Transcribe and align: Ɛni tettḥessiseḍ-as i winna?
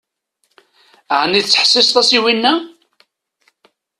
Ɛni 1.21 1.41
tettḥessiseḍ-as 1.43 2.09
i 2.17 2.19
winna? 2.23 2.53